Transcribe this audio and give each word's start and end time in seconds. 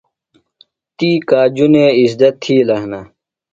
تی 0.97 1.09
کاجُنے 1.29 1.85
اِزدہ 2.01 2.29
تِھیلہ 2.41 2.75
ہِنہ۔ 2.81 3.01